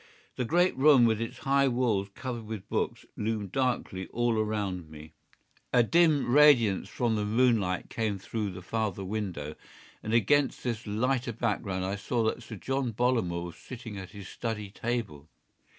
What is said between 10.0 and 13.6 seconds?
and against this lighter background I saw that Sir John Bollamore was